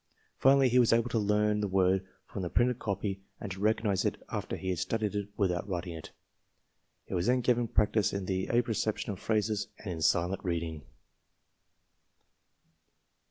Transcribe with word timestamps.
Finally 0.39 0.69
he 0.69 0.79
was 0.79 0.91
able 0.91 1.09
to 1.09 1.19
learn 1.19 1.59
the 1.61 1.67
word 1.67 2.03
from 2.25 2.41
the 2.41 2.49
printed 2.49 2.79
copy 2.79 3.21
and 3.39 3.51
to 3.51 3.59
recognize 3.59 4.03
it 4.03 4.17
after 4.31 4.55
he 4.55 4.69
had 4.69 4.79
studied 4.79 5.13
it 5.13 5.29
without 5.37 5.69
writing 5.69 5.93
it. 5.93 6.09
He 7.05 7.13
was 7.13 7.27
then 7.27 7.41
given 7.41 7.67
practice 7.67 8.11
in 8.11 8.25
the 8.25 8.49
apperception 8.49 9.11
of 9.11 9.19
phrases 9.19 9.67
and 9.77 9.91
in 9.93 10.01
silent 10.01 10.43
reading. 10.43 10.81